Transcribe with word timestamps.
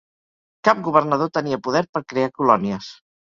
Cap 0.69 0.79
governador 0.87 1.29
tenia 1.37 1.59
poder 1.69 1.83
per 1.97 2.03
crear 2.13 2.33
colònies. 2.41 2.91